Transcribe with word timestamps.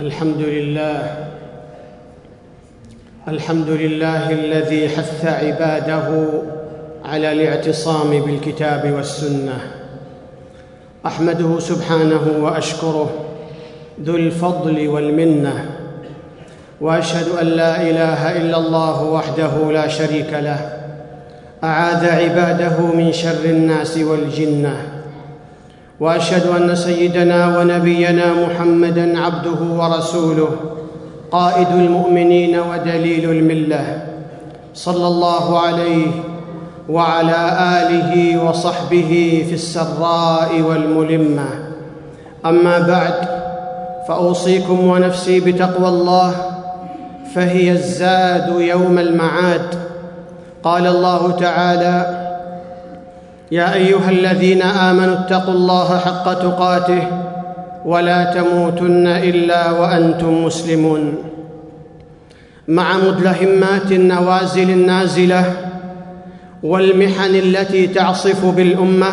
الحمد 0.00 0.40
لله 0.40 1.14
الحمد 3.28 3.68
لله 3.68 4.30
الذي 4.30 4.88
حث 4.88 5.24
عباده 5.24 6.28
على 7.04 7.32
الاعتصام 7.32 8.20
بالكتاب 8.20 8.92
والسنة. 8.92 9.58
أحمده 11.06 11.58
سبحانه 11.58 12.24
وأشكره 12.40 13.10
ذو 14.02 14.16
الفضل 14.16 14.88
والمنة 14.88 15.64
وأشهد 16.80 17.28
أن 17.40 17.46
لا 17.46 17.82
إله 17.82 18.36
إلا 18.36 18.56
الله 18.56 19.02
وحده 19.02 19.72
لا 19.72 19.88
شريك 19.88 20.32
له 20.32 20.80
أعاذ 21.64 22.08
عباده 22.08 22.80
من 22.80 23.12
شر 23.12 23.44
الناس 23.44 23.98
والجنة. 23.98 24.99
وأشهد 26.00 26.46
أن 26.46 26.74
سيدنا 26.74 27.58
ونبينا 27.58 28.32
محمدا 28.46 29.20
عبده 29.20 29.60
ورسوله 29.78 30.48
قائد 31.30 31.68
المؤمنين 31.68 32.58
ودليل 32.58 33.30
الملة. 33.30 34.02
صلى 34.74 35.06
الله 35.06 35.58
عليه 35.60 36.06
وعلى 36.88 37.40
آله 37.80 38.44
وصحبه 38.44 39.44
في 39.48 39.54
السراء 39.54 40.60
والملمة. 40.60 41.48
أما 42.46 42.78
بعد 42.78 43.14
فأوصيكم 44.08 44.86
ونفسي 44.86 45.40
بتقوى 45.40 45.88
الله 45.88 46.34
فهي 47.34 47.72
الزاد 47.72 48.60
يوم 48.60 48.98
المعاد. 48.98 49.74
قال 50.62 50.86
الله 50.86 51.30
تعالى 51.30 52.29
يا 53.50 53.74
أيها 53.74 54.10
الذين 54.10 54.62
آمنوا 54.62 55.14
اتقوا 55.14 55.54
الله 55.54 55.98
حق 55.98 56.32
تقاته 56.32 57.02
ولا 57.84 58.24
تموتن 58.34 59.06
إلا 59.06 59.70
وأنتم 59.70 60.44
مسلمون. 60.44 61.14
مع 62.68 62.96
مدلهمات 62.96 63.92
النوازل 63.92 64.70
النازلة 64.70 65.52
والمحن 66.62 67.34
التي 67.34 67.86
تعصف 67.86 68.46
بالأمة 68.46 69.12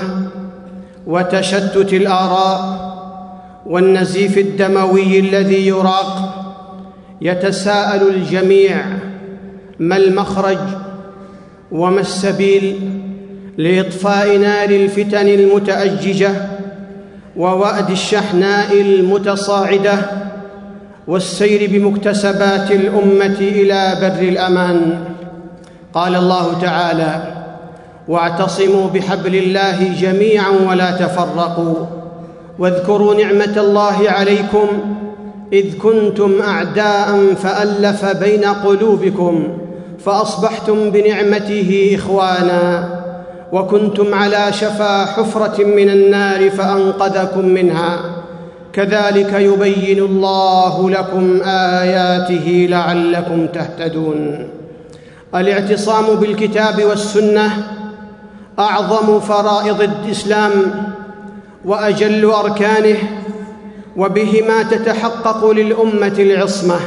وتشتت 1.07 1.93
الآراء 1.93 2.87
والنزيف 3.65 4.37
الدموي 4.37 5.19
الذي 5.19 5.67
يراق 5.67 6.33
يتساءل 7.21 8.07
الجميع 8.07 8.85
ما 9.79 9.97
المخرج 9.97 10.57
وما 11.71 12.01
السبيل 12.01 12.79
لإطفاء 13.57 14.37
نار 14.37 14.69
الفتن 14.69 15.27
المتاججه 15.27 16.31
ووأد 17.37 17.89
الشحناء 17.89 18.81
المتصاعدة 18.81 19.97
والسير 21.07 21.69
بمكتسبات 21.71 22.71
الأمة 22.71 23.37
إلى 23.39 23.97
بر 24.01 24.27
الأمان. 24.27 24.99
قال 25.93 26.15
الله 26.15 26.59
تعالى 26.61 27.33
واعتصموا 28.07 28.87
بحبل 28.87 29.35
الله 29.35 29.93
جميعا 29.99 30.49
ولا 30.49 30.91
تفرقوا 30.91 31.85
واذكروا 32.59 33.15
نعمة 33.15 33.53
الله 33.57 34.09
عليكم 34.09 34.67
إذ 35.53 35.77
كنتم 35.77 36.41
اعداء 36.41 37.33
فألف 37.33 38.05
بين 38.05 38.45
قلوبكم 38.45 39.57
فأصبحتم 40.05 40.89
بنعمته 40.89 41.91
إخوانا. 41.95 42.96
وكنتم 43.51 44.13
على 44.13 44.47
شفا 44.51 45.05
حفرة 45.05 45.63
من 45.63 45.89
النار 45.89 46.49
فأنقذكم 46.49 47.45
منها. 47.45 47.99
كذلك 48.73 49.33
يبين 49.33 49.99
الله 49.99 50.89
لكم 50.89 51.41
آياته 51.81 52.67
لعلكم 52.69 53.47
تهتدون. 53.47 54.47
الاعتصام 55.35 56.15
بالكتاب 56.15 56.83
والسنة 56.83 57.51
أعظم 58.59 59.19
فرائض 59.19 59.81
الإسلام 59.81 60.51
وأجل 61.65 62.25
أركانه 62.25 62.97
وبهما 63.97 64.63
تتحقق 64.63 65.51
للأمة 65.51 66.15
العصمة 66.19 66.79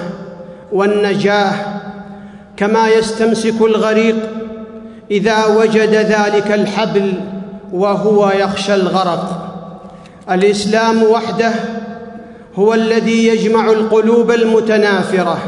والنجاة 0.73 1.53
كما 2.57 2.89
يستمسك 2.89 3.61
الغريق 3.61 4.17
إذا 5.11 5.47
وجد 5.47 5.95
ذلك 5.95 6.53
الحبل 6.53 7.13
وهو 7.73 8.31
يخشى 8.31 8.75
الغرق. 8.75 9.47
الإسلام 10.31 11.03
وحده 11.03 11.53
هو 12.55 12.75
الذي 12.75 13.27
يجمع 13.27 13.71
القلوب 13.71 14.31
المتنافرة 14.31 15.39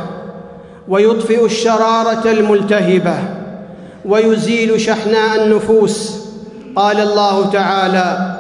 ويطفئ 0.89 1.45
الشرارة 1.45 2.31
الملتهبة 2.31 3.15
ويزيل 4.05 4.81
شحناء 4.81 5.45
النفوس. 5.45 6.23
قال 6.77 7.01
الله 7.01 7.51
تعالى 7.51 8.37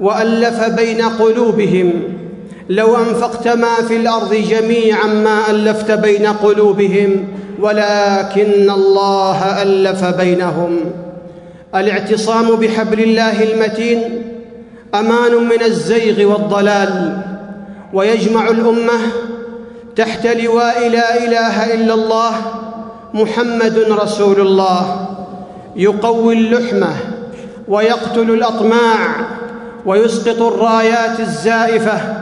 وألف 0.00 0.64
بين 0.64 1.02
قلوبهم 1.02 1.92
لو 2.68 2.96
أنفقت 2.96 3.48
ما 3.48 3.74
في 3.88 3.96
الأرض 3.96 4.34
جميعا 4.34 5.06
ما 5.06 5.50
ألفت 5.50 5.90
بين 5.90 6.26
قلوبهم 6.26 7.28
ولكن 7.60 8.70
الله 8.70 9.62
ألف 9.62 10.04
بينهم. 10.04 10.78
الاعتصام 11.74 12.56
بحبل 12.56 13.00
الله 13.00 13.42
المتين 13.42 14.22
أمان 14.94 15.34
من 15.34 15.62
الزيغ 15.62 16.32
والضلال 16.32 17.18
ويجمع 17.92 18.48
الأمة 18.48 18.98
تحت 19.96 20.26
لواء 20.26 20.88
لا 20.88 21.24
إله 21.24 21.74
إلا 21.74 21.94
الله 21.94 22.32
محمد 23.14 23.78
رسول 23.90 24.40
الله. 24.40 25.08
يقوي 25.76 26.34
اللحمة 26.34 26.94
ويقتل 27.68 28.30
الأطماع 28.30 28.98
ويسقط 29.86 30.42
الرايات 30.42 31.20
الزائفة 31.20 32.21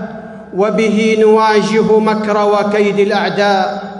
وبه 0.56 1.16
نواجه 1.20 1.98
مكر 1.98 2.36
وكيد 2.52 2.98
الأعداء. 2.98 3.90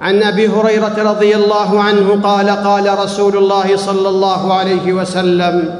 عن 0.00 0.22
أبي 0.22 0.48
هريرة 0.48 0.94
رضي 0.98 1.36
الله 1.36 1.80
عنه 1.80 2.20
قال 2.22 2.50
قال 2.50 2.98
رسول 2.98 3.36
الله 3.36 3.76
صلى 3.76 4.08
الله 4.08 4.54
عليه 4.54 4.92
وسلم 4.92 5.74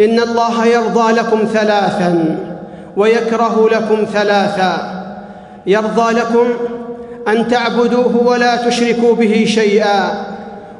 إن 0.00 0.20
الله 0.20 0.66
يرضى 0.66 1.12
لكم 1.12 1.38
ثلاثا 1.52 2.38
ويكره 2.96 3.68
لكم 3.72 4.04
ثلاثا. 4.12 5.04
يرضى 5.66 6.12
لكم 6.12 6.46
أن 7.28 7.48
تعبدوه 7.48 8.16
ولا 8.26 8.56
تشركوا 8.56 9.14
به 9.14 9.44
شيئا 9.48 10.24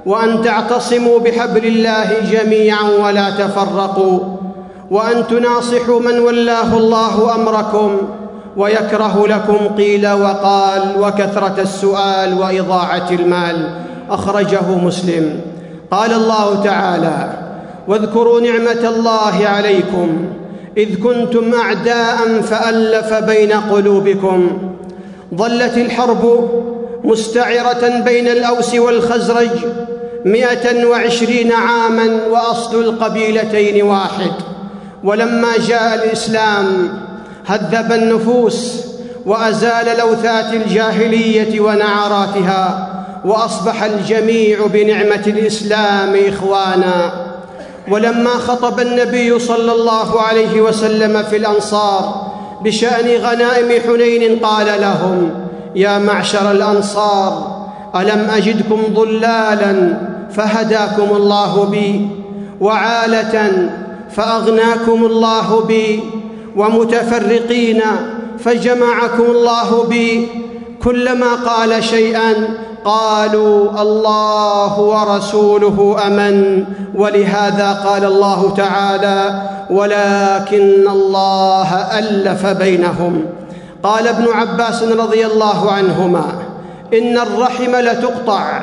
وأن 0.07 0.43
تعتصموا 0.43 1.19
بحبل 1.19 1.67
الله 1.67 2.09
جميعا 2.33 2.91
ولا 3.05 3.31
تفرقوا 3.31 4.21
وأن 4.91 5.27
تناصحوا 5.27 6.01
من 6.01 6.19
ولاه 6.19 6.77
الله 6.77 7.35
أمركم 7.35 7.99
ويكره 8.59 9.27
لكم 9.27 9.75
قيل 9.77 10.09
وقال 10.09 10.83
وكثرة 11.01 11.55
السؤال 11.59 12.35
وإضاعة 12.35 13.11
المال. 13.11 13.71
أخرجه 14.11 14.79
مسلم. 14.85 15.41
قال 15.91 16.13
الله 16.13 16.63
تعالى 16.65 17.31
واذكروا 17.89 18.41
نعمة 18.41 18.89
الله 18.89 19.49
عليكم. 19.49 20.27
إذ 20.77 21.03
كنتم 21.03 21.55
أعداء 21.55 22.41
فألف 22.43 23.15
بين 23.15 23.53
قلوبكم. 23.53 24.59
ظلت 25.35 25.77
الحرب 25.77 26.51
مستعرة 27.05 28.03
بين 28.05 28.29
الأوس 28.29 28.75
والخزرج 28.75 29.51
مائه 30.25 30.85
وعشرين 30.85 31.53
عاما 31.53 32.21
وأصل 32.31 32.81
القبيلتين 32.81 33.83
واحد. 33.83 34.33
ولما 35.05 35.49
جاء 35.69 35.95
الإسلام 35.95 36.67
هذب 37.49 37.93
النفوس 37.93 38.85
وأزال 39.27 39.99
لوثات 39.99 40.55
الجاهلية 40.55 41.61
ونعراتها 41.61 42.89
وأصبح 43.25 43.83
الجميع 43.83 44.67
بنعمة 44.67 45.23
الإسلام 45.27 46.17
إخوانا. 46.29 47.13
ولما 47.91 48.31
خطب 48.31 48.81
النبي 48.81 49.39
صلى 49.39 49.73
الله 49.73 50.21
عليه 50.21 50.61
وسلم 50.61 51.23
في 51.23 51.37
الأنصار 51.37 52.33
بشأن 52.65 53.23
غنائم 53.23 53.83
حنين 53.83 54.39
قال 54.39 54.67
لهم 54.81 55.31
يا 55.75 55.99
معشر 55.99 56.51
الأنصار 56.51 57.59
ألم 57.97 58.31
أجدكم 58.31 58.83
ضلالا 58.95 59.99
فهداكم 60.31 61.17
الله 61.17 61.65
بي 61.65 62.09
وعاله 62.61 63.71
فأغناكم 64.11 65.05
الله 65.05 65.61
بي 65.61 66.01
ومتفرقين 66.59 67.83
فجمعكم 68.39 69.23
الله 69.23 69.85
بي 69.85 70.29
كلما 70.83 71.35
قال 71.35 71.85
شيئا 71.85 72.35
قالوا 72.85 73.83
الله 73.83 74.81
ورسوله 74.81 75.97
آمن 76.07 76.65
ولهذا 76.95 77.73
قال 77.73 78.05
الله 78.05 78.55
تعالى 78.57 79.43
ولكن 79.71 80.89
الله 80.89 81.75
ألف 81.99 82.47
بينهم 82.47 83.25
قال 83.83 84.09
ابن 84.09 84.29
عباس 84.33 84.83
رضي 84.83 85.27
الله 85.27 85.73
عنهما 85.73 86.25
إن 86.95 87.19
الرحم 87.19 87.77
لتقطع 87.77 88.63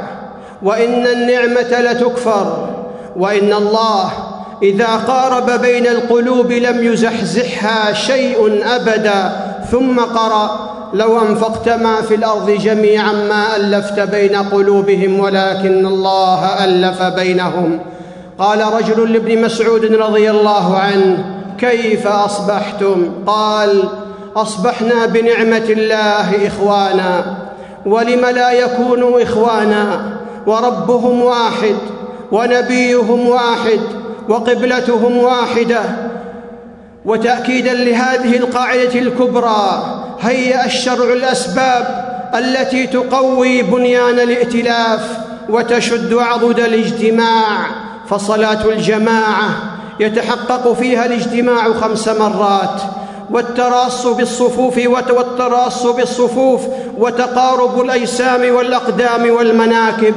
وإن 0.64 1.08
النعمة 1.08 1.80
لتكفر 1.92 2.70
وإن 3.18 3.54
الله 3.54 4.12
إذا 4.64 4.96
قارب 5.08 5.62
بين 5.62 5.88
القلوب 5.88 6.52
لم 6.52 6.84
يزحزحها 6.84 7.94
شيء 7.94 8.62
أبدا 8.76 9.32
ثم 9.72 10.00
قرأ 10.00 10.76
لو 10.94 11.22
أنفقت 11.22 11.70
ما 11.70 12.02
في 12.02 12.16
الأرض 12.16 12.50
جميعا 12.52 13.12
ما 13.12 13.56
ألفت 13.56 14.00
بين 14.00 14.36
قلوبهم 14.36 15.20
ولكن 15.20 15.86
الله 15.86 16.64
ألف 16.64 17.04
بينهم. 17.04 17.80
قال 18.40 18.74
رجل 18.74 19.14
لابن 19.14 19.42
مسعود 19.42 19.86
رضي 19.86 20.32
الله 20.32 20.78
عنه 20.78 21.26
كيف 21.60 22.08
أصبحتم؟ 22.08 23.12
قال 23.28 23.84
أصبحنا 24.36 25.06
بنعمة 25.06 25.66
الله 25.70 26.48
إخوانا 26.48 27.38
ولم 27.86 28.26
لا 28.26 28.52
يكونوا 28.52 29.24
إخوانا 29.24 30.10
وربهم 30.48 31.22
واحد 31.22 31.76
ونبيهم 32.32 33.28
واحد 33.28 33.80
وقبلتهم 34.30 35.18
واحدة. 35.18 35.82
وتأكيدا 37.06 37.74
لهذه 37.74 38.38
القاعدة 38.38 39.00
الكبرى 39.00 39.84
هيا 40.22 40.66
الشرع 40.66 41.14
الأسباب 41.14 42.06
التي 42.36 42.88
تقوي 42.88 43.62
بنيان 43.62 44.20
الائتلاف 44.20 45.18
وتشد 45.50 46.14
عضد 46.14 46.60
الاجتماع. 46.60 47.66
فصلاة 48.10 48.66
الجماعة 48.66 49.50
يتحقق 50.00 50.74
فيها 50.74 51.06
الاجتماع 51.06 51.74
خمس 51.74 52.08
مرات. 52.08 52.82
والتراص 53.32 54.08
بالصفوف 54.08 54.78
والتراص 54.88 55.86
بالصفوف 55.86 56.62
وتقارب 56.98 57.82
الأجسام 57.82 58.56
والأقدام 58.56 59.30
والمناكب. 59.30 60.14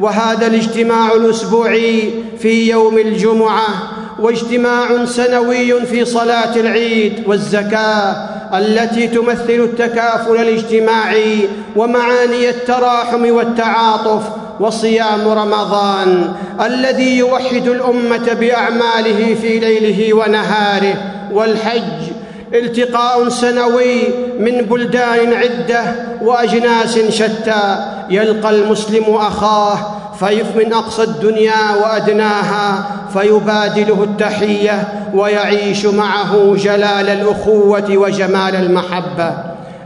وهذا 0.00 0.46
الاجتماع 0.46 1.12
الأسبوعي 1.12 2.10
في 2.38 2.70
يوم 2.70 2.98
الجمعة 2.98 3.68
واجتماع 4.18 5.04
سنوي 5.04 5.86
في 5.86 6.04
صلاة 6.04 6.56
العيد 6.56 7.22
والزكاة 7.26 8.36
التي 8.54 9.06
تمثل 9.06 9.50
التكافل 9.50 10.36
الاجتماعي 10.36 11.48
ومعاني 11.76 12.48
التراحم 12.50 13.30
والتعاطف 13.30 14.22
وصيام 14.60 15.28
رمضان 15.28 16.32
الذي 16.64 17.16
يوحد 17.18 17.68
الأمة 17.68 18.32
بأعماله 18.32 19.34
في 19.34 19.58
ليله 19.58 20.14
ونهاره 20.14 20.94
والحج 21.32 22.15
التقاء 22.54 23.28
سنوي 23.28 24.02
من 24.38 24.62
بلدان 24.62 25.32
عدة 25.34 25.82
وأجناس 26.22 26.98
شتى. 26.98 27.76
يلقى 28.10 28.50
المسلم 28.50 29.04
أخاه 29.08 29.78
فيف 30.18 30.56
من 30.56 30.72
أقصى 30.72 31.02
الدنيا 31.02 31.74
وأدناها 31.82 32.90
فيبادله 33.12 34.02
التحية 34.02 34.88
ويعيش 35.14 35.86
معه 35.86 36.54
جلال 36.54 37.08
الأخوة 37.08 37.96
وجمال 37.96 38.56
المحبة. 38.56 39.34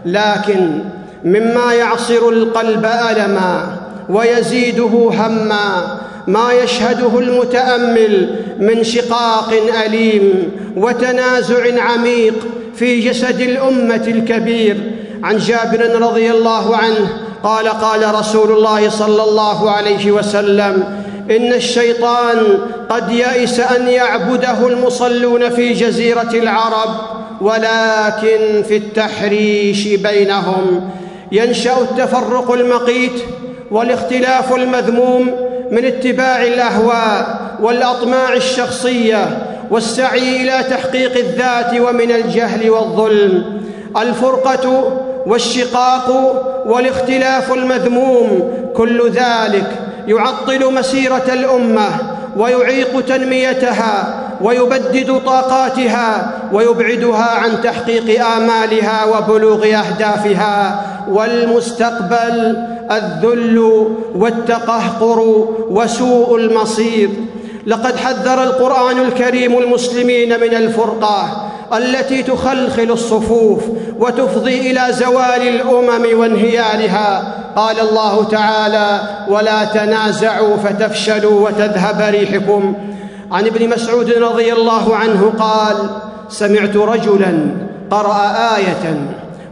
لكن 0.06 0.84
مما 1.24 1.72
يعصر 1.72 2.28
القلب 2.28 2.86
ألما 2.86 3.76
ويزيده 4.08 5.10
هما 5.12 5.98
ما 6.30 6.52
يشهده 6.52 7.18
المتأمل 7.18 8.36
من 8.58 8.84
شقاق 8.84 9.52
أليم 9.86 10.52
وتنازع 10.76 11.82
عميق 11.82 12.34
في 12.74 13.00
جسد 13.00 13.40
الأمة 13.40 14.04
الكبير. 14.08 14.76
عن 15.22 15.38
جابر 15.38 16.00
رضي 16.02 16.30
الله 16.30 16.76
عنه 16.76 17.08
قال 17.42 17.68
قال 17.68 18.14
رسول 18.14 18.52
الله 18.52 18.90
صلى 18.90 19.22
الله 19.22 19.70
عليه 19.70 20.10
وسلم 20.10 21.02
إن 21.30 21.52
الشيطان 21.52 22.58
قد 22.90 23.10
يئس 23.12 23.60
أن 23.60 23.88
يعبده 23.88 24.66
المصلون 24.66 25.50
في 25.50 25.72
جزيرة 25.72 26.30
العرب 26.34 26.90
ولكن 27.40 28.62
في 28.68 28.76
التحريش 28.76 29.88
بينهم. 29.88 30.90
ينشأ 31.32 31.76
التفرق 31.80 32.50
المقيت 32.50 33.22
والاختلاف 33.70 34.54
المذموم 34.54 35.49
من 35.70 35.84
اتباع 35.84 36.42
الأهواء 36.42 37.40
والأطماع 37.60 38.32
الشخصية 38.32 39.46
والسعي 39.70 40.42
إلى 40.42 40.64
تحقيق 40.70 41.16
الذات 41.16 41.80
ومن 41.80 42.10
الجهل 42.10 42.70
والظلم. 42.70 43.60
الفرقة 43.96 44.92
والشقاق 45.26 46.10
والاختلاف 46.66 47.52
المذموم 47.52 48.52
كل 48.76 49.10
ذلك 49.10 49.66
يعطل 50.06 50.74
مسيرة 50.74 51.24
الأمة 51.32 51.88
ويعيق 52.36 53.00
تنميتها 53.00 54.19
ويبدد 54.42 55.20
طاقاتها 55.26 56.32
ويبعدها 56.52 57.30
عن 57.30 57.62
تحقيق 57.62 58.26
آمالها 58.26 59.04
وبلوغ 59.04 59.64
أهدافها. 59.64 60.84
والمستقبل 61.10 62.66
الذل 62.90 63.86
والتقهقر 64.14 65.48
وسوء 65.70 66.36
المصير. 66.36 67.10
لقد 67.66 67.96
حذر 67.96 68.42
القرآن 68.42 68.98
الكريم 68.98 69.58
المسلمين 69.58 70.40
من 70.40 70.54
الفرقه 70.54 71.50
التي 71.76 72.22
تخلخل 72.22 72.90
الصفوف 72.90 73.62
وتفضي 73.98 74.70
إلى 74.70 74.92
زوال 74.92 75.48
الأمم 75.48 76.20
وانهيارها 76.20 77.34
قال 77.56 77.80
الله 77.80 78.24
تعالى 78.24 79.00
ولا 79.28 79.64
تنازعوا 79.64 80.56
فتفشلوا 80.56 81.48
وتذهب 81.48 82.14
ريحكم 82.14 82.74
عن 83.32 83.46
ابن 83.46 83.68
مسعود 83.68 84.10
رضي 84.10 84.52
الله 84.52 84.96
عنه 84.96 85.32
قال 85.38 85.76
سمعت 86.28 86.76
رجلا 86.76 87.56
قرأ 87.90 88.16
آية 88.56 89.00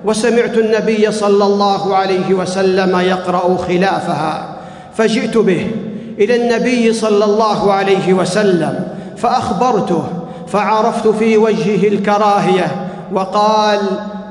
وسمعت 0.05 0.59
النبي 0.59 1.13
صلى 1.13 1.45
الله 1.45 1.97
عليه 1.97 2.35
وسلم 2.35 3.01
يقرأ 3.01 3.57
خلافها 3.57 4.57
فجئت 4.95 5.37
به 5.37 5.71
إلى 6.19 6.37
النبي 6.37 6.93
صلى 6.93 7.25
الله 7.25 7.73
عليه 7.73 8.13
وسلم 8.13 8.87
فأخبرته 9.17 10.05
فعرفت 10.49 11.09
في 11.09 11.37
وجهه 11.37 11.89
الكراهية 11.89 12.89
وقال 13.13 13.81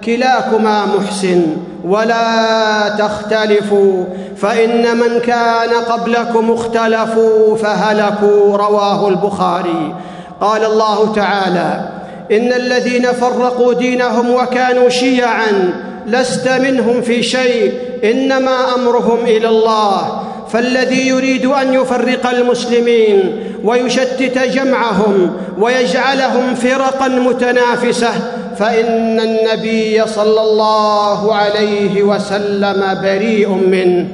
كلاكما 0.05 0.85
محسن 0.85 1.45
ولا 1.83 2.89
تختلفوا 2.99 4.03
فإن 4.37 4.97
من 4.97 5.19
كان 5.19 5.69
قبلكم 5.69 6.51
اختلفوا 6.51 7.57
فهلكوا 7.57 8.57
رواه 8.57 9.07
البخاري. 9.07 9.95
قال 10.41 10.65
الله 10.65 11.13
تعالى 11.15 11.89
إن 12.31 12.53
الذين 12.53 13.05
فرقوا 13.11 13.73
دينهم 13.73 14.29
وكانوا 14.31 14.89
شيعا 14.89 15.73
لست 16.07 16.49
منهم 16.49 17.01
في 17.01 17.23
شيء 17.23 17.73
إنما 18.03 18.75
أمرهم 18.75 19.19
إلى 19.25 19.49
الله. 19.49 20.23
فالذي 20.53 21.07
يريد 21.07 21.45
أن 21.45 21.73
يفرق 21.73 22.29
المسلمين 22.29 23.43
ويشتت 23.63 24.37
جمعهم 24.39 25.31
ويجعلهم 25.59 26.55
فرقا 26.55 27.07
متنافسة 27.07 28.09
فإن 28.59 29.19
النبي 29.19 30.07
صلى 30.07 30.41
الله 30.41 31.35
عليه 31.35 32.03
وسلم 32.03 33.01
بريء 33.03 33.49
منه 33.49 34.07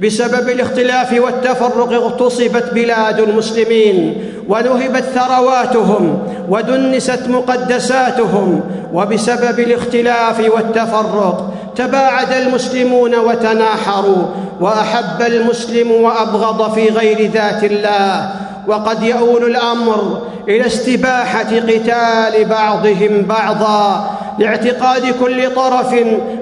بسبب 0.00 0.48
الاختلاف 0.48 1.12
والتفرق 1.12 1.92
اغتصبت 1.92 2.74
بلاد 2.74 3.20
المسلمين 3.20 4.24
ونهبت 4.48 5.04
ثرواتهم 5.14 6.18
ودنست 6.48 7.28
مقدساتهم 7.28 8.60
وبسبب 8.92 9.60
الاختلاف 9.60 10.40
والتفرق 10.40 11.52
تباعد 11.76 12.32
المسلمون 12.32 13.14
وتناحروا 13.14 14.26
وأحب 14.60 15.22
المسلم 15.26 15.90
وأبغض 15.90 16.74
في 16.74 16.88
غير 16.88 17.30
ذات 17.30 17.64
الله 17.64 18.30
وقد 18.66 19.02
يؤول 19.02 19.44
الأمر 19.44 20.22
إلى 20.48 20.66
استباحة 20.66 21.56
قتال 21.56 22.44
بعضهم 22.44 23.22
بعضا 23.28 24.10
لاعتقاد 24.38 25.14
كل 25.20 25.54
طرف 25.54 25.94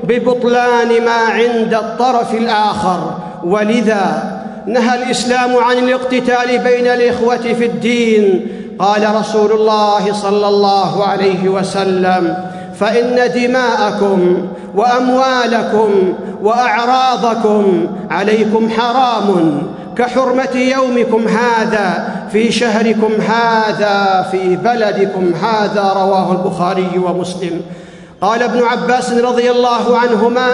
ببطلان 0.04 1.04
ما 1.04 1.19
عند 1.31 1.75
الطرف 1.75 2.35
الآخر. 2.35 3.19
ولذا 3.45 4.33
نهى 4.66 5.02
الإسلام 5.02 5.57
عن 5.57 5.78
الاقتتال 5.78 6.59
بين 6.59 6.87
الإخوة 6.87 7.37
في 7.37 7.66
الدين. 7.66 8.47
قال 8.78 9.16
رسول 9.16 9.52
الله 9.52 10.12
صلى 10.12 10.49
الله 10.49 11.04
عليه 11.04 11.49
وسلم 11.49 12.37
فإن 12.81 13.31
دماءكم 13.35 14.49
وأموالكم 14.75 16.14
وأعراضكم 16.43 17.87
عليكم 18.11 18.71
حرام. 18.71 19.62
كحرمة 19.99 20.57
يومكم 20.57 21.29
هذا 21.29 22.09
في 22.33 22.53
شهركم 22.53 23.13
هذا 23.29 24.27
في 24.31 24.57
بلدكم 24.57 25.33
هذا 25.43 25.93
رواه 25.97 26.33
البخاري 26.33 26.99
ومسلم. 26.99 27.61
قال 28.21 28.43
ابن 28.43 28.63
عباس 28.63 29.13
رضي 29.13 29.51
الله 29.51 29.99
عنهما 29.99 30.49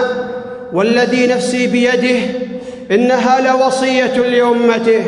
والذي 0.73 1.27
نفسي 1.27 1.67
بيده 1.67 2.19
إنها 2.91 3.41
لوصية 3.41 4.17
لأمته 4.17 5.03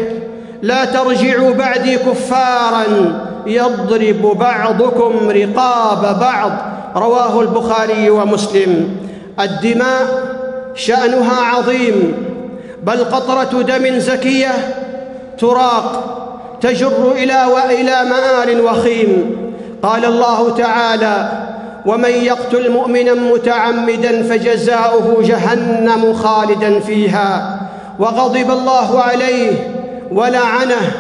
لا 0.62 0.86
ترجعوا 0.86 1.54
بعدي 1.54 1.98
كفارا 1.98 2.86
يضرب 3.48 4.38
بعضكم 4.40 5.30
رقاب 5.30 6.20
بعض. 6.20 6.52
رواه 6.96 7.42
البخاري 7.42 8.10
ومسلم. 8.10 8.98
الدماء 9.40 10.24
شأنها 10.76 11.42
عظيم 11.42 12.14
بل 12.86 13.04
قطرة 13.04 13.62
دم 13.62 14.00
زكية 14.00 14.52
تراق 15.40 16.20
تجر 16.62 17.12
إلى 17.12 17.46
والى 17.54 18.10
مآل 18.10 18.62
وخيم. 18.62 19.36
قال 19.84 20.06
الله 20.06 20.56
تعالى 20.56 21.32
ومن 21.86 22.10
يقتل 22.10 22.72
مؤمنا 22.72 23.14
متعمدا 23.14 24.24
فجزاؤه 24.24 25.24
جهنم 25.24 26.14
خالدا 26.14 26.80
فيها 26.80 27.60
وغضب 28.00 28.52
الله 28.52 29.00
عليه 29.02 29.52
ولعنه 30.12 30.92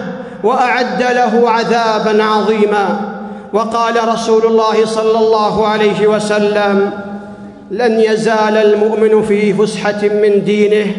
وأعد 0.44 1.02
له 1.02 1.50
عذابا 1.50 2.24
عظيما. 2.24 3.14
وقال 3.54 4.08
رسول 4.08 4.46
الله 4.46 4.86
صلى 4.86 5.20
الله 5.20 5.68
عليه 5.68 6.08
وسلم 6.08 6.92
لن 7.72 8.00
يزال 8.00 8.58
المؤمن 8.58 9.24
في 9.24 9.54
فسحة 9.54 10.02
من 10.04 10.44
دينه 10.46 10.96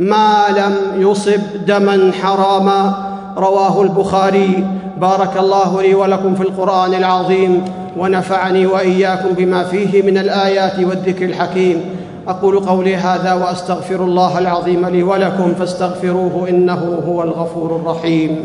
ما 0.00 0.44
لم 0.56 1.02
يصب 1.02 1.40
دما 1.66 2.12
حراما. 2.22 2.94
رواه 3.36 3.82
البخاري. 3.82 4.66
بارك 5.00 5.36
الله 5.36 5.82
لي 5.82 5.94
ولكم 5.94 6.34
في 6.34 6.42
القرآن 6.42 6.94
العظيم 6.94 7.64
ونفعني 7.96 8.66
وإياكم 8.66 9.28
بما 9.28 9.64
فيه 9.64 10.02
من 10.02 10.18
الآيات 10.18 10.78
والذكر 10.78 11.24
الحكيم. 11.24 11.80
أقول 12.28 12.60
قولي 12.60 12.96
هذا 12.96 13.32
وأستغفر 13.32 14.04
الله 14.04 14.38
العظيم 14.38 14.86
لي 14.86 15.02
ولكم 15.02 15.54
فاستغفروه 15.54 16.48
إنه 16.48 17.02
هو 17.08 17.22
الغفور 17.22 17.76
الرحيم. 17.76 18.44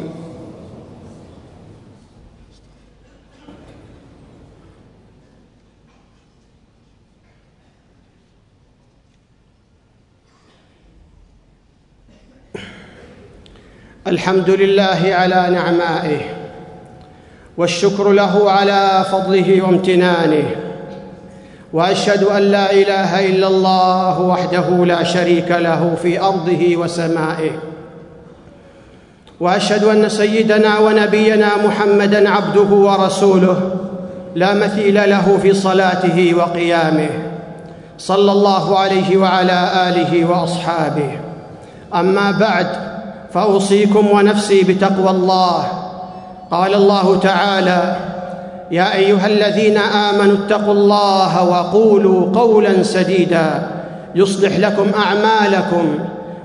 الحمد 14.11 14.49
لله 14.49 14.99
على 15.03 15.47
نعمائه 15.51 16.19
والشكر 17.57 18.11
له 18.11 18.51
على 18.51 19.05
فضله 19.11 19.61
وامتنانه 19.61 20.43
وأشهد 21.73 22.23
أن 22.23 22.41
لا 22.41 22.71
إله 22.71 23.25
إلا 23.25 23.47
الله 23.47 24.21
وحده 24.21 24.85
لا 24.85 25.03
شريك 25.03 25.51
له 25.51 25.95
في 26.01 26.21
أرضه 26.21 26.75
وسمائه 26.75 27.51
وأشهد 29.39 29.83
أن 29.83 30.09
سيدنا 30.09 30.79
ونبينا 30.79 31.49
محمدا 31.65 32.29
عبده 32.29 32.75
ورسوله 32.75 33.75
لا 34.35 34.53
مثيل 34.53 35.09
له 35.09 35.39
في 35.41 35.53
صلاته 35.53 36.33
وقيامه 36.37 37.09
صلى 37.97 38.31
الله 38.31 38.79
عليه 38.79 39.17
وعلى 39.17 39.71
آله 39.89 40.25
وأصحابه. 40.25 41.11
أما 41.95 42.31
بعد 42.31 42.91
فأوصيكم 43.33 44.11
ونفسي 44.11 44.63
بتقوى 44.63 45.09
الله. 45.09 45.65
قال 46.51 46.73
الله 46.75 47.19
تعالى 47.19 47.95
يا 48.71 48.95
أيها 48.95 49.27
الذين 49.27 49.77
آمنوا 49.77 50.35
اتقوا 50.45 50.73
الله 50.73 51.49
وقولوا 51.49 52.31
قولا 52.35 52.83
سديدا. 52.83 53.67
يصلح 54.15 54.59
لكم 54.59 54.87
أعمالكم 54.99 55.99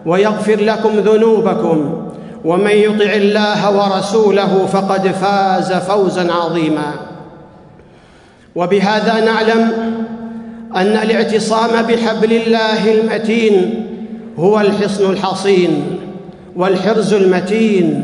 ويغفر 0.06 0.60
لكم 0.60 0.90
ذنوبكم. 0.90 2.02
ومن 2.44 2.70
يطع 2.70 3.12
الله 3.12 3.76
ورسوله 3.76 4.66
فقد 4.66 5.08
فاز 5.08 5.72
فوزا 5.72 6.32
عظيما. 6.32 6.92
وبهذا 8.56 9.24
نعلم 9.24 9.72
أن 10.76 10.86
الاعتصام 10.86 11.82
بحبل 11.82 12.32
الله 12.32 12.94
المتين 12.94 13.86
هو 14.38 14.60
الحصن 14.60 15.10
الحصين. 15.10 15.98
والحرز 16.56 17.14
المتين 17.14 18.02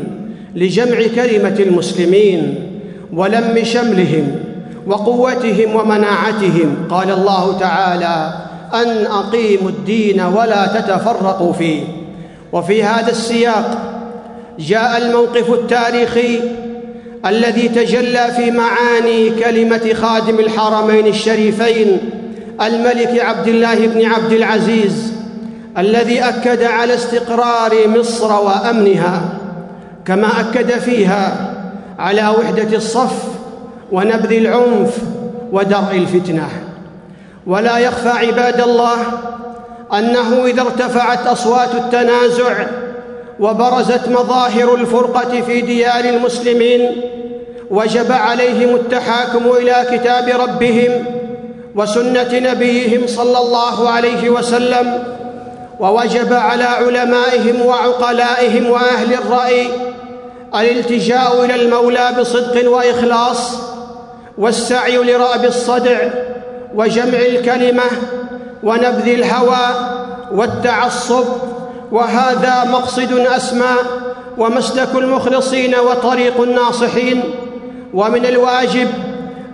لجمع 0.55 0.97
كلمة 1.15 1.55
المسلمين 1.59 2.55
ولم 3.13 3.59
شملهم 3.63 4.35
وقوتهم 4.87 5.75
ومناعتهم. 5.75 6.75
قال 6.89 7.11
الله 7.11 7.59
تعالى 7.59 8.33
أن 8.73 9.05
أقيموا 9.05 9.69
الدين 9.69 10.21
ولا 10.21 10.67
تتفرقوا 10.67 11.53
فيه. 11.53 11.83
وفي 12.53 12.83
هذا 12.83 13.11
السياق 13.11 13.93
جاء 14.59 14.97
الموقف 14.97 15.53
التاريخي 15.53 16.39
الذي 17.25 17.67
تجلى 17.67 18.27
في 18.35 18.51
معاني 18.51 19.29
كلمة 19.29 19.93
خادم 19.93 20.39
الحرمين 20.39 21.07
الشريفين 21.07 21.97
الملك 22.61 23.19
عبد 23.19 23.47
الله 23.47 23.87
بن 23.87 24.05
عبد 24.05 24.31
العزيز 24.31 25.12
الذي 25.77 26.19
أكد 26.23 26.63
على 26.63 26.93
استقرار 26.93 27.87
مصر 27.87 28.33
وأمنها 28.41 29.21
كما 30.05 30.27
أكد 30.39 30.71
فيها 30.71 31.53
على 31.99 32.27
وحدة 32.39 32.77
الصف 32.77 33.23
ونبذ 33.91 34.31
العنف 34.33 34.97
ودرء 35.51 35.91
الفتنة. 35.93 36.49
ولا 37.47 37.77
يخفى 37.77 38.09
عباد 38.09 38.61
الله 38.61 38.97
أنه 39.93 40.45
إذا 40.45 40.61
ارتفعت 40.61 41.27
أصوات 41.27 41.75
التنازع 41.75 42.65
وبرزت 43.39 44.09
مظاهر 44.09 44.75
الفرقة 44.75 45.41
في 45.41 45.61
ديار 45.61 46.05
المسلمين 46.05 47.01
وجب 47.71 48.11
عليهم 48.11 48.75
التحاكم 48.75 49.51
إلى 49.59 49.75
كتاب 49.91 50.41
ربهم 50.41 51.05
وسنة 51.75 52.29
نبيهم 52.33 53.07
صلى 53.07 53.37
الله 53.37 53.89
عليه 53.89 54.29
وسلم 54.29 55.03
ووجب 55.79 56.33
على 56.33 56.63
علمائهم 56.63 57.61
وعقلائهم 57.65 58.69
وأهل 58.69 59.13
الرأي 59.13 59.67
الالتجاء 60.55 61.45
إلى 61.45 61.55
المولى 61.55 62.09
بصدق 62.19 62.71
وإخلاص 62.71 63.57
والسعي 64.37 64.97
لرأب 64.97 65.45
الصدع 65.45 65.97
وجمع 66.75 67.17
الكلمة 67.17 67.83
ونبذ 68.63 69.07
الهوى 69.07 69.67
والتعصب 70.31 71.25
وهذا 71.91 72.63
مقصد 72.71 73.11
أسمى 73.19 73.75
ومسلك 74.37 74.95
المخلصين 74.95 75.75
وطريق 75.75 76.41
الناصحين 76.41 77.23
ومن 77.93 78.25
الواجب 78.25 78.87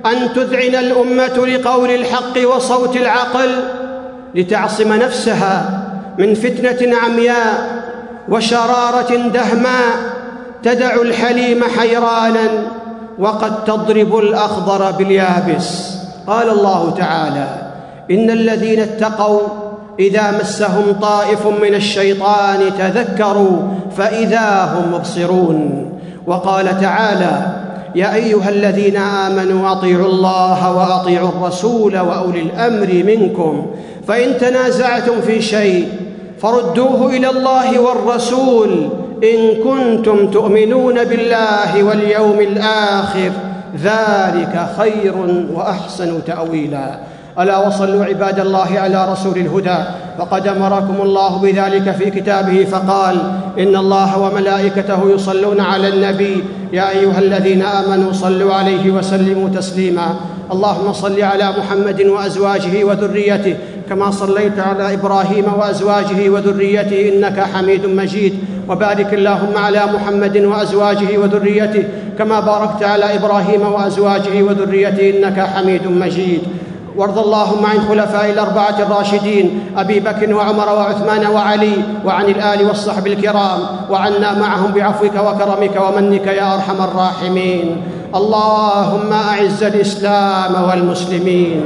أن 0.06 0.34
تذعن 0.34 0.76
الأمة 0.76 1.48
لقول 1.48 1.92
الحق 1.92 2.48
وصوت 2.56 2.96
العقل 2.96 3.50
لتعصم 4.36 4.94
نفسها 4.94 5.79
من 6.20 6.34
فتنة 6.34 6.98
عمياء 6.98 7.84
وشرارة 8.30 9.16
دهماء 9.16 9.96
تدع 10.64 10.96
الحليم 11.02 11.64
حيرانا 11.64 12.50
وقد 13.20 13.64
تضرب 13.64 14.18
الأخضر 14.18 14.92
باليابس. 14.92 15.96
قال 16.28 16.50
الله 16.50 16.94
تعالى 16.98 17.48
إن 18.12 18.30
الذين 18.30 18.80
اتقوا 18.80 19.40
إذا 20.00 20.32
مسهم 20.32 20.94
طائف 21.02 21.48
من 21.48 21.74
الشيطان 21.74 22.60
تذكروا 22.80 23.62
فإذا 23.98 24.74
هم 24.76 24.94
مبصرون. 24.94 25.92
وقال 26.28 26.82
تعالى 26.82 27.42
يا 27.96 28.16
أيها 28.16 28.50
الذين 28.50 28.98
آمنوا 28.98 29.72
أطيعوا 29.72 30.08
الله 30.08 30.78
وأطيعوا 30.78 31.30
الرسول 31.30 32.00
وأولي 32.00 32.42
الأمر 32.42 33.04
منكم 33.06 33.66
فإن 34.08 34.38
تنازعتم 34.38 35.22
في 35.22 35.42
شيء 35.42 35.88
فردوه 36.41 37.15
إلى 37.15 37.29
الله 37.29 37.79
والرسول 37.79 38.89
إن 39.24 39.63
كنتم 39.63 40.31
تؤمنون 40.31 41.03
بالله 41.03 41.84
واليوم 41.84 42.39
الآخر 42.39 43.31
ذلك 43.84 44.69
خير 44.77 45.15
وأحسن 45.53 46.24
تأويلا. 46.25 47.00
ألا 47.39 47.67
وصلوا 47.67 48.05
عباد 48.05 48.39
الله 48.39 48.79
على 48.79 49.12
رسول 49.12 49.38
الهدى. 49.38 49.77
فقد 50.17 50.48
أمركم 50.48 50.96
الله 51.01 51.38
بذلك 51.38 51.91
في 51.91 52.10
كتابه 52.12 52.65
فقال 52.72 53.17
إن 53.60 53.75
الله 53.75 54.19
وملائكته 54.19 55.12
يصلون 55.15 55.60
على 55.60 55.88
النبي. 55.88 56.43
يا 56.74 56.89
أيها 56.89 57.19
الذين 57.19 57.62
آمنوا 57.62 58.12
صلوا 58.13 58.53
عليه 58.53 58.91
وسلموا 58.91 59.50
تسليما. 59.50 60.15
اللهم 60.51 60.93
صل 60.93 61.22
على 61.22 61.53
محمد 61.60 62.01
وأزواجه 62.01 62.84
وذريته 62.84 63.55
كما 63.89 64.12
صليت 64.12 64.60
على 64.60 64.93
إبراهيم 64.93 65.46
وأزواجه 65.58 66.29
وذريته 66.29 67.10
إنك 67.10 67.39
حميد 67.39 67.86
مجيد. 67.86 68.34
وبارك 68.69 69.13
اللهم 69.13 69.58
على 69.58 69.81
محمد 69.93 70.38
وأزواجه 70.38 71.17
وذريته 71.17 71.84
كما 72.17 72.39
باركت 72.39 72.84
على 72.84 73.15
إبراهيم 73.15 73.62
وأزواجه 73.62 74.43
وذريته 74.43 75.10
إنك 75.10 75.39
حميد 75.39 75.88
مجيد. 75.88 76.41
وارض 76.98 77.17
اللهم 77.17 77.65
عن 77.65 77.79
خلفاء 77.89 78.29
الأربعة 78.31 78.77
الراشدين 78.79 79.60
أبي 79.77 80.00
بكر 80.00 80.34
وعمر 80.34 80.67
وعثمان 80.69 81.27
وعلي 81.27 81.74
وعن 82.05 82.25
الآل 82.25 82.67
والصحب 82.67 83.08
الكرام 83.08 83.60
وعنا 83.89 84.39
معهم 84.39 84.72
بعفوك 84.72 85.15
وكرمك 85.15 85.75
ومنك 85.81 86.27
يا 86.27 86.53
أرحم 86.53 86.84
الراحمين. 86.84 87.77
اللهم 88.15 89.13
أعز 89.13 89.63
الإسلام 89.63 90.53
والمسلمين. 90.69 91.62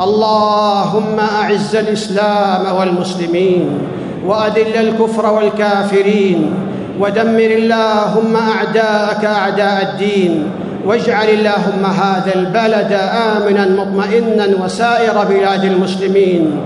اللهم 0.00 1.16
أعز 1.18 1.76
الإسلام 1.76 2.76
والمسلمين 2.76 3.78
وأذل 4.26 4.76
الكفر 4.76 5.32
والكافرين 5.32 6.54
ودمر 7.00 7.50
اللهم 7.50 8.36
أعداءك 8.36 9.24
أعداء 9.24 9.82
الدين 9.82 10.52
واجعل 10.86 11.28
اللهم 11.28 11.84
هذا 11.84 12.34
البلد 12.34 12.92
آمنا 13.32 13.66
مطمئنا 13.66 14.64
وسائر 14.64 15.24
بلاد 15.28 15.64
المسلمين. 15.64 16.60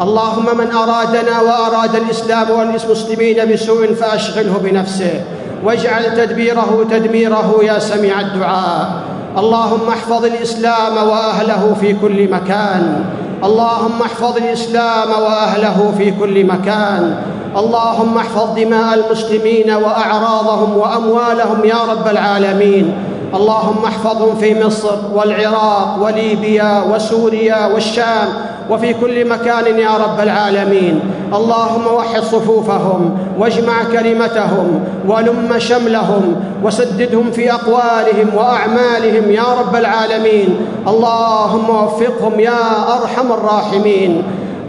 اللهم 0.00 0.46
من 0.58 0.72
أرادنا 0.72 1.40
وأراد 1.40 1.94
الإسلام 1.96 2.50
والمسلمين 2.50 3.52
بسوء 3.52 3.94
فأشغله 3.94 4.60
بنفسه 4.64 5.24
واجعل 5.64 6.04
تدبيره 6.16 6.86
تدميره 6.90 7.60
يا 7.62 7.78
سميع 7.78 8.20
الدعاء. 8.20 8.90
اللهم 9.36 9.88
احفظ 9.88 10.24
الإسلام 10.24 10.96
وأهله 10.96 11.76
في 11.80 11.92
كل 11.92 12.30
مكان. 12.30 13.04
اللهم 13.44 14.02
احفظ 14.02 14.36
الإسلام 14.36 15.10
وأهله 15.10 15.94
في 15.98 16.10
كل 16.10 16.44
مكان. 16.44 17.16
اللهم 17.56 18.18
احفظ 18.18 18.54
دماء 18.56 18.94
المسلمين 18.94 19.70
وأعراضهم 19.70 20.76
وأموالهم 20.76 21.64
يا 21.64 21.80
رب 21.92 22.06
العالمين. 22.08 22.94
اللهم 23.34 23.84
احفظهم 23.84 24.36
في 24.36 24.64
مصر 24.64 24.96
والعراق 25.14 25.98
وليبيا 26.02 26.82
وسوريا 26.94 27.66
والشام 27.66 28.28
وفي 28.70 28.94
كل 28.94 29.28
مكان 29.28 29.78
يا 29.78 29.90
رب 29.96 30.20
العالمين. 30.20 31.00
اللهم 31.34 31.86
وحد 31.94 32.22
صفوفهم 32.22 33.18
واجمع 33.38 33.72
كلمتهم 33.92 34.84
ولم 35.08 35.58
شملهم 35.58 36.36
وسددهم 36.64 37.30
في 37.30 37.52
أقوالهم 37.52 38.34
وأعمالهم 38.34 39.30
يا 39.30 39.48
رب 39.60 39.76
العالمين. 39.76 40.56
اللهم 40.88 41.70
وفقهم 41.70 42.40
يا 42.40 42.94
أرحم 43.00 43.32
الراحمين. 43.32 44.22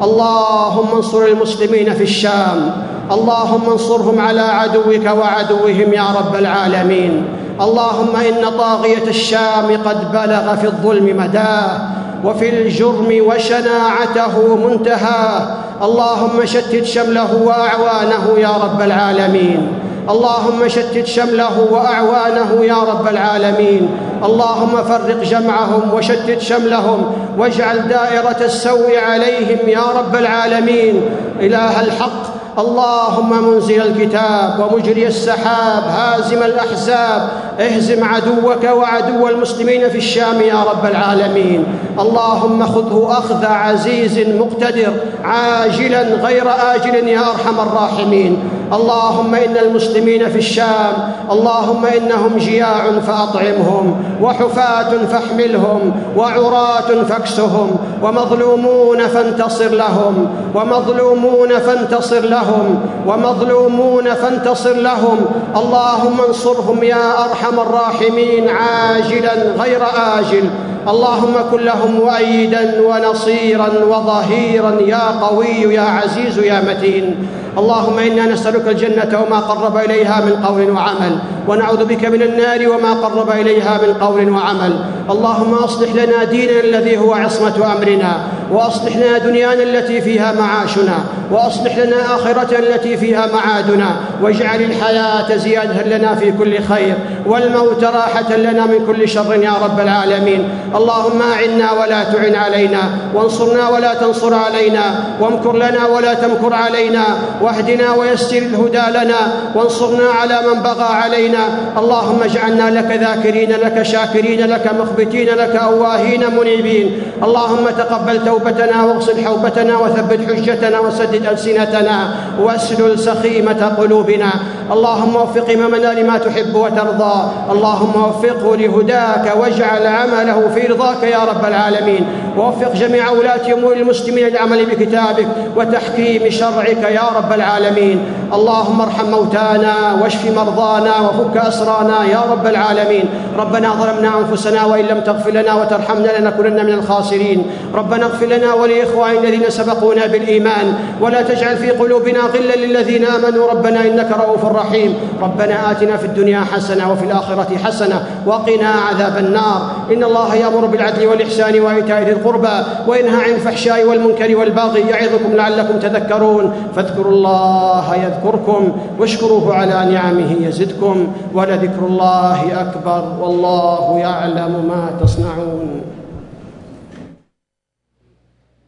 اللهم 0.04 0.96
انصر 0.96 1.26
المسلمين 1.26 1.94
في 1.94 2.04
الشام. 2.04 2.72
اللهم 3.12 3.70
انصرهم 3.72 4.20
على 4.20 4.42
عدوك 4.42 5.06
وعدوهم 5.06 5.94
يا 5.94 6.08
رب 6.20 6.36
العالمين. 6.36 7.24
اللهم 7.62 8.16
إن 8.16 8.58
طاغية 8.58 9.08
الشام 9.08 9.84
قد 9.86 10.12
بلغ 10.12 10.56
في 10.56 10.68
الظلم 10.68 11.18
مداه 11.18 11.80
وفي 12.24 12.50
الجرم 12.50 13.24
وشناعته 13.28 14.56
منتهاه. 14.56 15.42
اللهم 15.84 16.46
شتت 16.46 16.84
شمله 16.84 17.36
وأعوانه 17.44 18.40
يا 18.40 18.52
رب 18.64 18.82
العالمين. 18.82 19.80
اللهم 20.10 20.68
شتت 20.68 21.06
شمله 21.06 21.68
وأعوانه 21.72 22.66
يا 22.66 22.78
رب 22.78 23.08
العالمين. 23.08 23.90
اللهم 24.24 24.84
فرق 24.84 25.24
جمعهم 25.24 25.94
وشتت 25.94 26.42
شملهم 26.42 27.12
واجعل 27.38 27.88
دائرة 27.88 28.40
السوء 28.42 28.98
عليهم 28.98 29.70
يا 29.70 29.84
رب 29.98 30.16
العالمين. 30.16 31.02
إله 31.42 31.82
الحق. 31.82 32.40
اللهم 32.60 33.44
منزل 33.48 33.82
الكتاب 33.82 34.60
ومجري 34.60 35.08
السحاب 35.08 35.84
هازم 35.84 36.44
الأحزاب 36.44 37.30
اهزم 37.60 38.04
عدوك 38.04 38.64
وعدو 38.64 39.28
المسلمين 39.28 39.90
في 39.90 39.98
الشام 39.98 40.42
يا 40.42 40.64
رب 40.64 40.86
العالمين. 40.86 41.66
اللهم 42.00 42.66
خذه 42.66 43.08
أخذ 43.12 43.46
عزيز 43.46 44.20
مقتدر 44.20 44.94
عاجلا 45.24 46.02
غير 46.02 46.46
آجل 46.76 47.08
يا 47.08 47.20
أرحم 47.20 47.60
الراحمين. 47.60 48.40
اللهم 48.74 49.36
إن 49.36 49.58
المسلمين 49.58 50.30
في 50.30 50.38
الشام 50.38 50.94
اللهم 51.32 51.86
إنهم 51.86 52.38
جياع 52.38 53.00
فأطعمهم 53.08 53.86
وحفاة 54.22 54.92
فاحملهم 55.12 55.82
وعراة 56.18 56.90
فاكسهم 57.10 57.70
ومظلومون 58.04 59.08
فانتصر 59.08 59.70
لهم 59.70 60.16
ومظلومون 60.56 61.60
فانتصر 61.60 62.20
لهم 62.20 62.80
ومظلومون 63.08 64.14
فانتصر 64.14 64.74
لهم. 64.74 65.18
اللهم 65.56 66.18
انصرهم 66.28 66.84
يا 66.84 67.26
أرحم 67.26 67.49
الراحمين 67.50 68.50
عاجلا 68.50 69.34
غير 69.34 69.82
آجل. 70.18 70.50
اللهم 70.90 71.34
كن 71.52 71.60
لهم 71.60 71.92
مؤيدا 71.92 72.82
ونصيرا 72.82 73.70
وظهيرا 73.90 74.82
يا 74.82 75.04
قوي 75.22 75.74
يا 75.74 75.82
عزيز 75.82 76.38
يا 76.38 76.62
متين. 76.62 77.16
اللهم 77.58 78.00
إنا 78.00 78.26
نسألك 78.26 78.68
الجنة 78.68 79.24
وما 79.24 79.40
قرب 79.40 79.78
إليها 79.78 80.26
من 80.26 80.46
قول 80.46 80.72
وعمل 80.72 81.20
ونعوذ 81.48 81.86
بك 81.86 82.06
من 82.06 82.22
النار 82.22 82.70
وما 82.70 82.94
قرب 82.94 83.30
إليها 83.30 83.80
من 83.88 83.94
قول 83.94 84.30
وعمل. 84.30 84.80
اللهم 85.10 85.54
أصلح 85.54 85.90
لنا 85.96 86.24
ديننا 86.24 86.60
الذي 86.60 86.98
هو 86.98 87.14
عصمة 87.14 87.74
أمرنا 87.76 88.18
وأصلح 88.52 88.98
لنا 88.98 89.18
دنيانا 89.18 89.64
التي 89.64 90.02
فيها 90.02 90.34
معاشنا 90.34 90.98
وأصلح 91.32 91.78
لنا 91.78 92.16
آخرتنا 92.16 92.60
التي 92.60 92.98
فيها 92.98 93.28
معادنا 93.34 93.96
واجعل 94.22 94.62
الحياة 94.62 95.38
زيادة 95.38 95.98
لنا 95.98 96.16
في 96.16 96.32
كل 96.32 96.64
خير 96.64 96.96
والموت 97.26 97.84
راحة 97.84 98.36
لنا 98.36 98.66
من 98.66 98.86
كل 98.88 99.10
شر 99.10 99.36
يا 99.36 99.54
رب 99.64 99.80
العالمين. 99.80 100.50
اللهم 100.80 101.22
أعنا 101.22 101.72
ولا 101.72 102.04
تعن 102.04 102.36
علينا 102.36 102.82
وانصرنا 103.16 103.70
ولا 103.70 103.94
تنصر 103.94 104.34
علينا 104.34 104.84
وامكر 105.22 105.56
لنا 105.56 105.88
ولا 105.88 106.14
تمكر 106.14 106.54
علينا 106.54 107.04
واهدنا 107.42 107.94
ويسر 107.94 108.38
الهدى 108.38 108.86
لنا 108.98 109.22
وانصرنا 109.56 110.10
على 110.10 110.40
من 110.48 110.64
بغى 110.64 110.90
علينا. 111.04 111.44
اللهم 111.78 112.24
اجعلنا 112.24 112.80
لك 112.80 112.90
ذاكرين 113.04 113.52
لك 113.52 113.84
شاكرين 113.84 114.42
لك 114.48 114.66
مخبتين 114.80 115.28
لك 115.28 115.56
أواهين 115.56 116.24
منيبين. 116.38 117.02
اللهم 117.24 117.66
تقبل 117.78 118.26
توبتنا 118.26 118.84
واغسل 118.84 119.26
حوبتنا 119.26 119.78
وثبت 119.78 120.20
حجتنا 120.28 120.80
وسدد 120.80 121.26
ألسنتنا 121.26 121.98
وأسلل 122.42 123.00
سخيمة 123.00 123.62
قلوبنا. 123.80 124.32
اللهم 124.72 125.16
وفق 125.16 125.50
إمامنا 125.50 125.94
لما 126.00 126.18
تحب 126.18 126.56
وترضى. 126.56 127.18
اللهم 127.52 127.94
وفقه 128.08 128.56
لهداك 128.56 129.26
واجعل 129.40 129.88
عمله 129.88 130.40
في 130.54 130.59
رضاك 130.68 131.04
يا 131.04 131.20
رب 131.20 131.46
العالمين. 131.46 132.08
ووفق 132.38 132.74
جميع 132.74 133.10
ولاة 133.10 133.54
أمور 133.54 133.74
المسلمين 133.74 134.28
للعمل 134.28 134.66
بكتابك 134.66 135.28
وتحكيم 135.56 136.30
شرعك 136.30 136.84
يا 136.84 137.10
رب 137.16 137.34
العالمين. 137.34 138.06
اللهم 138.34 138.82
ارحم 138.82 139.06
موتانا 139.12 139.76
واشف 140.02 140.38
مرضانا 140.38 140.94
وفك 141.00 141.38
أسرانا 141.38 142.06
يا 142.06 142.22
رب 142.32 142.46
العالمين. 142.48 143.06
ربنا 143.38 143.70
ظلمنا 143.74 144.10
أنفسنا 144.20 144.66
وإن 144.66 144.86
لم 144.86 145.00
تغفر 145.00 145.32
لنا 145.32 145.54
وترحمنا 145.54 146.20
لنكونن 146.20 146.66
من 146.66 146.74
الخاسرين. 146.74 147.46
ربنا 147.76 148.06
اغفر 148.06 148.26
لنا 148.26 148.54
ولاخواننا 148.54 149.20
الذين 149.20 149.50
سبقونا 149.50 150.06
بالإيمان. 150.08 150.74
ولا 151.02 151.22
تجعل 151.22 151.58
في 151.58 151.70
قلوبنا 151.72 152.20
غلا 152.20 152.56
للذين 152.56 153.06
آمنوا. 153.06 153.50
ربنا 153.52 153.80
إنك 153.82 154.10
رؤوف 154.12 154.46
رحيم. 154.46 154.98
ربنا 155.22 155.72
آتنا 155.72 155.98
في 155.98 156.06
الدنيا 156.06 156.42
حسنة 156.54 156.92
وفي 156.92 157.06
الآخرة 157.06 157.58
حسنة 157.58 158.04
وقنا 158.26 158.70
عذاب 158.90 159.18
النار. 159.18 159.62
إن 159.94 160.04
الله 160.04 160.36
يأمر 160.36 160.66
بالعدل 160.66 161.08
والإحسان 161.08 161.60
وإيتاء 161.60 162.04
ذي 162.04 162.12
القربى 162.12 162.56
وينهى 162.88 163.24
عن 163.24 163.30
الفحشاء 163.30 163.86
والمنكر 163.86 164.38
والبغي 164.38 164.82
يعظكم 164.82 165.32
لعلكم 165.34 165.80
تذكرون. 165.80 166.54
فاذكروا 166.76 167.12
الله 167.12 167.96
يذكركم 168.20 168.72
واشكروه 169.00 169.56
على 169.56 169.94
نعمه 169.94 170.48
يزدكم 170.48 171.08
ولذكر 171.34 171.86
الله 171.86 172.62
أكبر 172.62 173.04
والله 173.22 173.98
يعلم 174.00 174.52
ما 174.68 174.90
تصنعون. 175.02 175.82